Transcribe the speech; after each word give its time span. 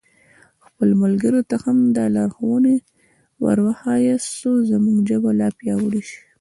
خپلو 0.65 0.93
ملګرو 1.03 1.41
ته 1.49 1.55
هم 1.63 1.77
دا 1.97 2.05
لارښوونې 2.15 2.75
ور 3.43 3.57
وښیاست 3.65 4.29
څو 4.39 4.51
زموږ 4.71 4.97
ژبه 5.09 5.31
لا 5.39 5.47
پیاوړې 5.59 6.01
شي. 6.09 6.19